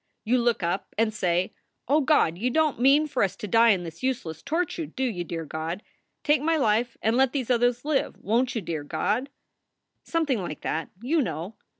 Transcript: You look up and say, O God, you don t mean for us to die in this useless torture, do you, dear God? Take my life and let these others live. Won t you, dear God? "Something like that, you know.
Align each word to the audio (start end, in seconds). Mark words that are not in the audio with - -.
You 0.23 0.39
look 0.39 0.63
up 0.63 0.95
and 0.97 1.13
say, 1.13 1.53
O 1.87 2.01
God, 2.01 2.35
you 2.35 2.49
don 2.49 2.77
t 2.77 2.81
mean 2.81 3.05
for 3.05 3.21
us 3.21 3.35
to 3.35 3.47
die 3.47 3.69
in 3.69 3.83
this 3.83 4.01
useless 4.01 4.41
torture, 4.41 4.87
do 4.87 5.03
you, 5.03 5.23
dear 5.23 5.45
God? 5.45 5.83
Take 6.23 6.41
my 6.41 6.57
life 6.57 6.97
and 7.03 7.15
let 7.15 7.33
these 7.33 7.51
others 7.51 7.85
live. 7.85 8.17
Won 8.17 8.47
t 8.47 8.57
you, 8.57 8.65
dear 8.65 8.83
God? 8.83 9.29
"Something 10.01 10.41
like 10.41 10.61
that, 10.61 10.89
you 11.03 11.21
know. 11.21 11.53